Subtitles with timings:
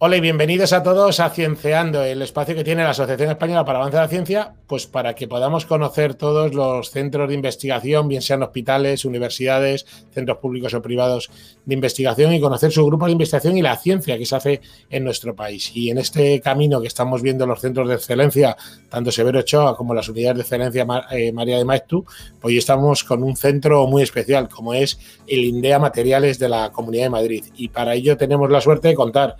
[0.00, 3.80] Hola y bienvenidos a todos a Cienceando, el espacio que tiene la Asociación Española para
[3.80, 8.22] Avance de la Ciencia, pues para que podamos conocer todos los centros de investigación, bien
[8.22, 11.30] sean hospitales, universidades, centros públicos o privados
[11.64, 15.02] de investigación y conocer su grupo de investigación y la ciencia que se hace en
[15.02, 15.72] nuestro país.
[15.74, 18.56] Y en este camino que estamos viendo los centros de excelencia,
[18.88, 22.04] tanto Severo Ochoa como las unidades de excelencia eh, María de Maestu,
[22.42, 24.96] hoy estamos con un centro muy especial como es
[25.26, 27.44] el INDEA Materiales de la Comunidad de Madrid.
[27.56, 29.34] Y para ello tenemos la suerte de contar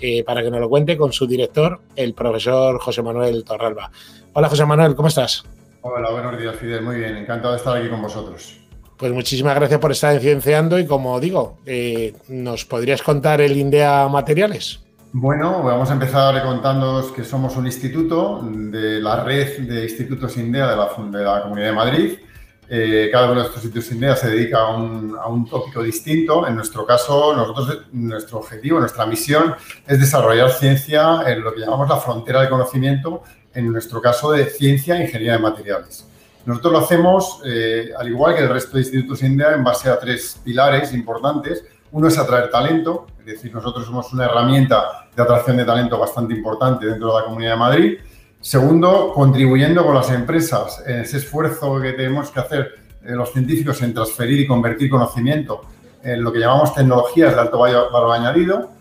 [0.00, 3.90] eh, para que nos lo cuente con su director, el profesor José Manuel Torralba.
[4.32, 5.44] Hola José Manuel, ¿cómo estás?
[5.82, 8.60] Hola, buenos días Fidel, muy bien, encantado de estar aquí con vosotros.
[8.96, 13.56] Pues muchísimas gracias por estar en Cienciando y como digo, eh, ¿nos podrías contar el
[13.56, 14.80] INDEA Materiales?
[15.12, 20.68] Bueno, vamos a empezar contándoos que somos un instituto de la red de institutos INDEA
[20.68, 22.18] de la, de la Comunidad de Madrid
[22.68, 26.46] eh, cada uno de estos sitios sin se dedica a un, tópico distinto.
[26.46, 29.54] En nuestro caso, nosotros, nuestro objetivo, nuestra misión
[29.86, 34.46] es desarrollar ciencia en lo que llamamos la frontera de conocimiento, en nuestro caso de
[34.46, 36.06] ciencia e ingeniería de materiales.
[36.46, 39.98] Nosotros lo hacemos, eh, al igual que el resto de institutos INDEA, en base a
[39.98, 41.64] tres pilares importantes.
[41.92, 46.34] Uno es atraer talento, es decir, nosotros somos una herramienta de atracción de talento bastante
[46.34, 47.98] importante dentro de la Comunidad de Madrid.
[48.44, 53.80] Segundo, contribuyendo con las empresas en ese esfuerzo que tenemos que hacer eh, los científicos
[53.80, 55.62] en transferir y convertir conocimiento
[56.02, 58.72] en lo que llamamos tecnologías de alto valor añadido.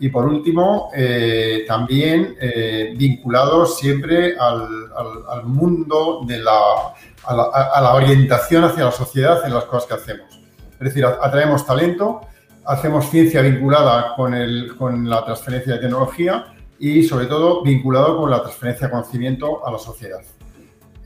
[0.00, 6.58] Y por último, eh, también eh, vinculados siempre al, mundo de la
[7.24, 10.40] a, la, orientación hacia la sociedad en las cosas que hacemos.
[10.72, 12.22] Es decir, atraemos talento,
[12.64, 16.51] hacemos ciencia vinculada con, el, con la transferencia de tecnología
[16.82, 20.18] y sobre todo vinculado con la transferencia de conocimiento a la sociedad.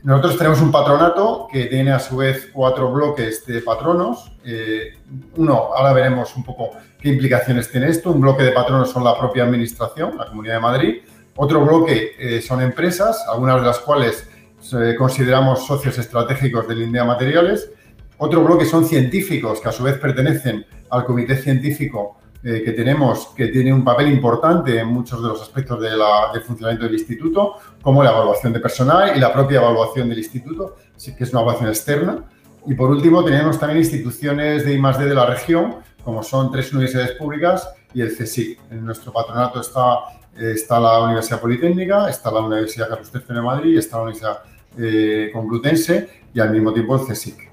[0.01, 4.31] Nosotros tenemos un patronato que tiene a su vez cuatro bloques de patronos.
[4.43, 4.97] Eh,
[5.35, 8.11] uno, ahora veremos un poco qué implicaciones tiene esto.
[8.11, 10.95] Un bloque de patronos son la propia administración, la Comunidad de Madrid.
[11.35, 14.27] Otro bloque eh, son empresas, algunas de las cuales
[14.73, 17.69] eh, consideramos socios estratégicos del INDEA Materiales.
[18.17, 23.29] Otro bloque son científicos que a su vez pertenecen al comité científico eh, que tenemos,
[23.35, 27.55] que tiene un papel importante en muchos de los aspectos de del funcionamiento del instituto,
[27.81, 31.69] como la evaluación de personal y la propia evaluación del instituto, que es una evaluación
[31.69, 32.23] externa.
[32.67, 35.05] Y por último, tenemos también instituciones de I+.D.
[35.05, 38.59] de la región, como son tres universidades públicas y el CSIC.
[38.71, 39.99] En nuestro patronato está,
[40.35, 44.39] está la Universidad Politécnica, está la Universidad Carlos III de Madrid, está la Universidad
[44.77, 47.46] eh, Complutense y al mismo tiempo el CSIC.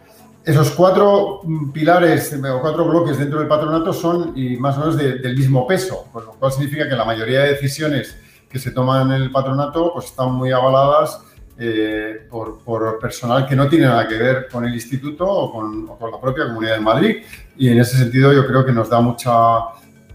[0.45, 1.41] Esos cuatro
[1.73, 6.07] pilares o cuatro bloques dentro del patronato son y más o menos del mismo peso,
[6.13, 8.15] lo cual significa que la mayoría de decisiones
[8.47, 11.23] que se toman en el patronato pues están muy avaladas
[11.59, 16.21] eh, por, personal que no tiene nada que ver con el instituto o con, la
[16.21, 17.17] propia Comunidad de Madrid.
[17.57, 19.61] Y en ese sentido yo creo que nos da mucha,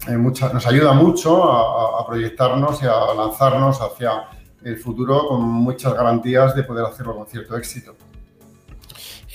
[0.06, 4.28] eh, mucha nos ayuda mucho a proyectarnos y a lanzarnos hacia
[4.62, 7.96] el futuro con muchas garantías de poder hacerlo con cierto éxito.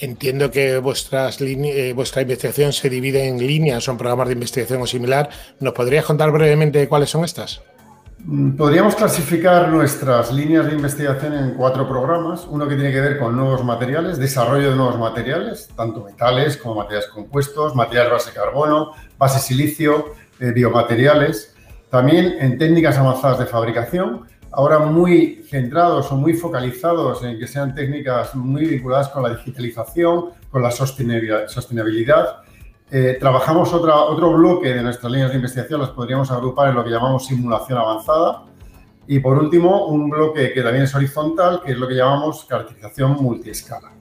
[0.01, 4.87] Entiendo que vuestras eh, vuestra investigación se divide en líneas, son programas de investigación o
[4.87, 5.29] similar.
[5.61, 7.61] ¿Nos podrías contar brevemente cuáles son estas?
[8.19, 12.45] Mm, podríamos clasificar nuestras líneas de investigación en cuatro programas.
[12.49, 16.75] Uno que tiene que ver con nuevos materiales, desarrollo de nuevos materiales, tanto metales como
[16.75, 21.55] materiales compuestos, materiales base carbono, base silicio, eh, biomateriales.
[21.89, 27.75] También en técnicas avanzadas de fabricación ahora muy centrados o muy focalizados en que sean
[27.75, 32.37] técnicas muy vinculadas con la digitalización, con la sostenibilidad.
[32.89, 36.83] Eh, trabajamos otra, otro bloque de nuestras líneas de investigación, las podríamos agrupar en lo
[36.83, 38.43] que llamamos simulación avanzada.
[39.07, 43.17] Y por último, un bloque que también es horizontal, que es lo que llamamos caracterización
[43.21, 43.91] multiescala.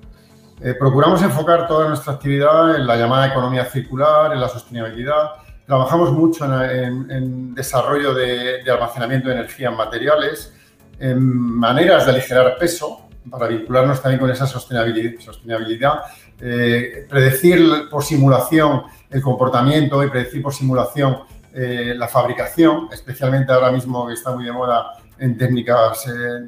[0.61, 5.33] Eh, procuramos enfocar toda nuestra actividad en la llamada economía circular, en la sostenibilidad,
[5.67, 10.53] Trabajamos mucho en, desarrollo de, almacenamiento de energía en materiales,
[10.99, 16.01] en maneras de aligerar peso para vincularnos también con esa sostenibilidad,
[16.39, 21.21] eh, predecir por simulación el comportamiento y predecir por simulación
[21.55, 26.47] eh, la fabricación, especialmente ahora mismo que está muy de moda en técnicas eh,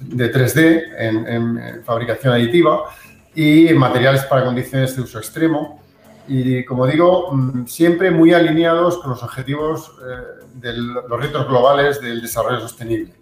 [0.00, 2.86] de 3D, en, en fabricación aditiva
[3.32, 5.85] y en materiales para condiciones de uso extremo
[6.28, 12.00] y, como digo, mm, siempre muy alineados con los objetivos eh, de los retos globales
[12.00, 13.15] del desarrollo sostenible.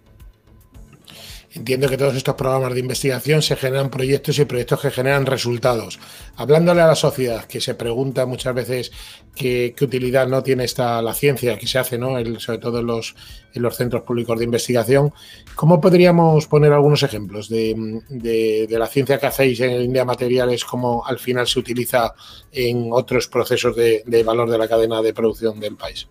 [1.55, 5.99] Entiendo que todos estos programas de investigación se generan proyectos y proyectos que generan resultados.
[6.35, 8.91] Hablándole a la sociedad, que se pregunta muchas veces
[9.33, 12.09] qué, utilidad no tiene esta la ciencia que se hace, ¿no?
[12.39, 13.15] sobre todo en los,
[13.53, 15.13] en los centros públicos de investigación,
[15.55, 21.19] ¿cómo podríamos poner algunos ejemplos de, la ciencia que hacéis en India Materiales, cómo al
[21.19, 22.13] final se utiliza
[22.51, 26.05] en otros procesos de valor de la cadena de producción del país?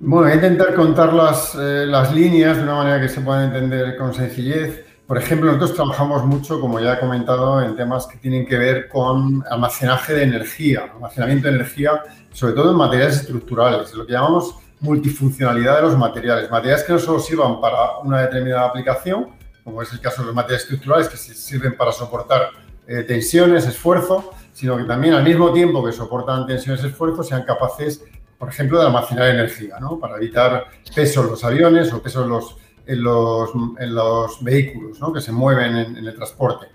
[0.00, 3.44] Bueno, voy a intentar contar las, eh, las líneas de una manera que se pueda
[3.44, 4.84] entender con sencillez.
[5.06, 8.88] Por ejemplo, nosotros trabajamos mucho, como ya he comentado, en temas que tienen que ver
[8.88, 12.02] con almacenaje de energía, almacenamiento de energía,
[12.32, 16.50] sobre todo en materiales estructurales, lo que llamamos multifuncionalidad de los materiales.
[16.50, 19.28] Materiales que no solo sirvan para una determinada aplicación,
[19.62, 22.50] como es el caso de los materiales estructurales, que sirven para soportar
[22.86, 28.04] eh, tensiones, esfuerzo, sino que también al mismo tiempo que soportan tensiones, esfuerzo, sean capaces,
[28.44, 29.98] por ejemplo, de almacenar energía, ¿no?
[29.98, 32.56] para evitar peso en los aviones o peso en los
[32.86, 36.66] en los, en los vehículos que se mueven en, el transporte.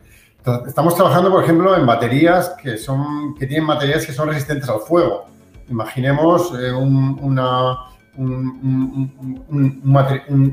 [0.67, 4.79] estamos trabajando, por ejemplo, en baterías que, son, que tienen materiales que son resistentes al
[4.79, 5.25] fuego.
[5.69, 7.77] Imaginemos eh, un, una,
[8.17, 9.43] un,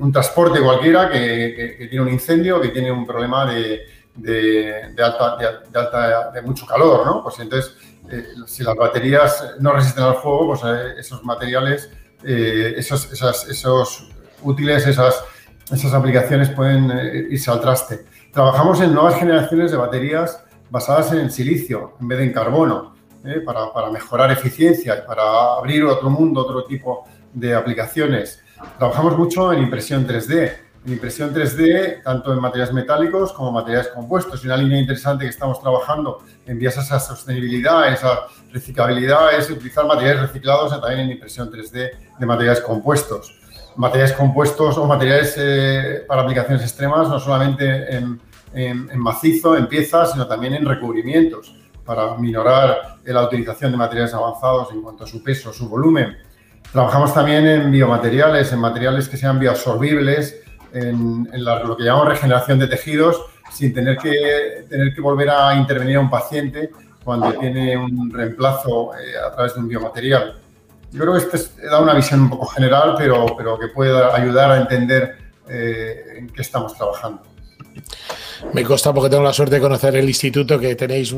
[0.03, 3.81] un, transporte cualquiera que, tiene un incendio, que tiene un problema de,
[4.17, 7.23] de, alta, de, mucho calor, ¿no?
[7.23, 7.77] Pues entonces,
[8.11, 11.91] eh, si las baterías no resisten al fuego, pues eh, esos materiales,
[12.23, 13.13] esos,
[13.49, 14.09] esos
[14.43, 18.05] útiles, esas aplicaciones pueden eh, irse al traste.
[18.33, 23.41] Trabajamos en nuevas generaciones de baterías basadas en silicio en vez de en carbono, eh,
[23.41, 28.43] para, mejorar eficiencia y para abrir otro mundo, otro tipo de aplicaciones.
[28.79, 30.53] Trabajamos mucho en impresión 3D.
[30.87, 34.43] En impresión 3D, tanto en materiales metálicos como materiales compuestos.
[34.45, 38.21] Y una línea interesante que estamos trabajando en vías a esa sostenibilidad, esa
[38.53, 43.35] reciclabilidad, es utilizar materiales reciclados también en impresión 3D de materiales compuestos
[43.77, 48.21] materiales compuestos o materiales eh, para aplicaciones extremas, no solamente en,
[48.95, 51.55] macizo, en piezas, sino también en recubrimientos,
[51.85, 56.17] para minorar la utilización de materiales avanzados en cuanto a su peso, su volumen.
[56.73, 62.69] Trabajamos también en biomateriales, en materiales que sean bioabsorbibles, en, lo que llamamos regeneración de
[62.69, 63.21] tejidos,
[63.53, 66.71] sin tener que, tener que volver a intervenir a un paciente
[67.05, 70.41] cuando tiene un reemplazo eh, a través de un biomaterial.
[70.91, 74.51] Yo creo que este da una visión un poco general, pero, pero que puede ayudar
[74.51, 75.17] a entender
[75.49, 77.23] eh, en qué estamos trabajando.
[78.53, 81.15] Me consta porque tengo la suerte de conocer el instituto que tenéis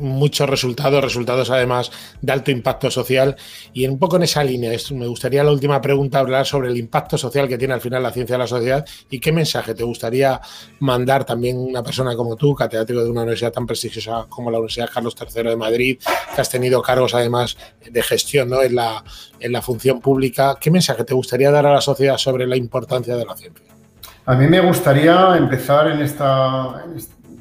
[0.00, 1.90] muchos resultados, resultados además
[2.20, 3.36] de alto impacto social.
[3.72, 7.18] Y un poco en esa línea, me gustaría la última pregunta hablar sobre el impacto
[7.18, 10.40] social que tiene al final la ciencia de la sociedad y qué mensaje te gustaría
[10.80, 14.90] mandar también una persona como tú, catedrático de una universidad tan prestigiosa como la Universidad
[14.92, 15.98] Carlos III de Madrid,
[16.34, 17.56] que has tenido cargos además
[17.90, 18.62] de gestión ¿no?
[18.62, 19.02] en, la,
[19.40, 20.56] en la función pública.
[20.60, 23.76] ¿Qué mensaje te gustaría dar a la sociedad sobre la importancia de la ciencia?
[24.28, 26.84] A mí me gustaría empezar en esta,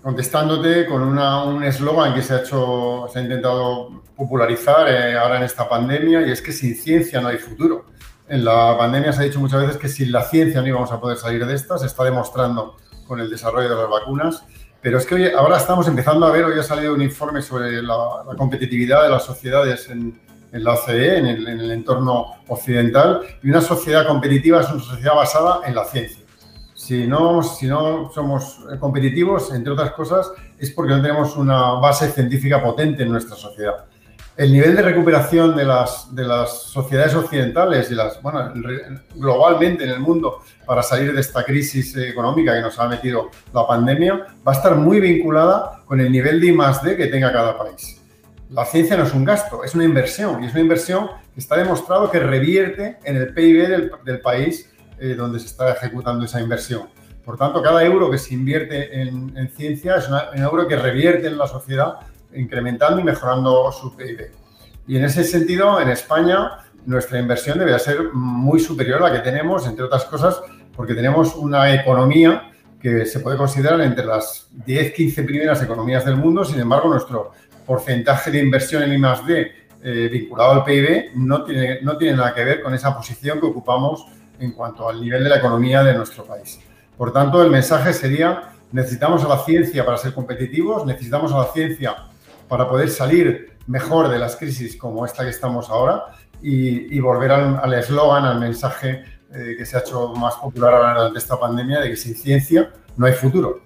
[0.05, 5.43] contestándote con un eslogan que se ha hecho, se ha intentado popularizar eh, ahora en
[5.43, 7.85] esta pandemia y es que sin ciencia no hay futuro.
[8.29, 11.01] En la pandemia se ha dicho muchas veces que sin la ciencia no íbamos a
[11.01, 14.45] poder salir de esta, se está demostrando con el desarrollo de las vacunas,
[14.79, 17.81] pero es que hoy, ahora estamos empezando a ver, hoy ha salido un informe sobre
[17.81, 17.97] la,
[18.37, 23.61] competitividad de las sociedades en, la OCDE, en el, en el entorno occidental, y una
[23.61, 26.24] sociedad competitiva es una sociedad basada en la ciencia
[26.75, 32.11] si no, si no somos competitivos, entre otras cosas, es porque no tenemos una base
[32.11, 33.85] científica potente en nuestra sociedad.
[34.35, 38.51] El nivel de recuperación de las, de las sociedades occidentales y las, bueno,
[39.15, 43.65] globalmente en el mundo para salir de esta crisis económica que nos ha metido la
[43.65, 48.01] pandemia va a estar muy vinculada con el nivel de I+D que tenga cada país.
[48.49, 51.55] La ciencia no es un gasto, es una inversión y es una inversión que está
[51.55, 54.69] demostrado que revierte en el PIB del, del país
[54.99, 56.87] eh, donde se está ejecutando esa inversión.
[57.23, 61.37] Por tanto, cada euro que se invierte en, ciencia es un euro que revierte en
[61.37, 61.95] la sociedad,
[62.33, 64.31] incrementando y mejorando su PIB.
[64.87, 69.27] Y en ese sentido, en España, nuestra inversión debe ser muy superior a la que
[69.27, 70.39] tenemos, entre otras cosas,
[70.75, 76.45] porque tenemos una economía que se puede considerar entre las 10-15 primeras economías del mundo.
[76.45, 77.31] Sin embargo, nuestro
[77.65, 79.51] porcentaje de inversión en I+.D.
[79.87, 83.47] Eh, vinculado al PIB no tiene, no tiene nada que ver con esa posición que
[83.47, 84.05] ocupamos
[84.39, 86.59] en cuanto al nivel de la economía de nuestro país.
[86.97, 91.45] Por tanto, el mensaje sería, necesitamos a la ciencia para ser competitivos, necesitamos a la
[91.45, 91.95] ciencia
[92.47, 96.05] para poder salir mejor de las crisis como esta que estamos ahora
[96.41, 101.19] y, volver al eslogan, al, mensaje eh, que se ha hecho más popular ahora durante
[101.19, 103.64] esta pandemia de que sin ciencia no hay futuro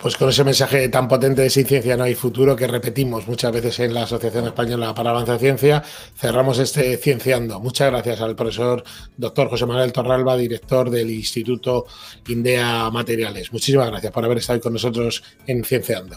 [0.00, 3.52] pues con ese mensaje tan potente de sin ciencia no hay futuro que repetimos muchas
[3.52, 5.82] veces en la Asociación Española para Avanza Ciencia,
[6.16, 7.60] cerramos este Cienciando.
[7.60, 8.82] Muchas gracias al profesor
[9.16, 11.86] doctor José Manuel Torralba, director del Instituto
[12.28, 13.52] Indea Materiales.
[13.52, 16.16] Muchísimas gracias por haber estado con nosotros en Cienciando.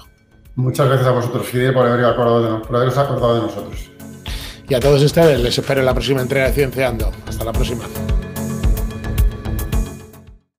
[0.55, 3.89] Muchas gracias a vosotros, Fidel, por, haber acordado por haberos acordado de nosotros.
[4.69, 7.11] Y a todos ustedes les espero en la próxima entrega de Cienciando.
[7.27, 7.83] Hasta la próxima.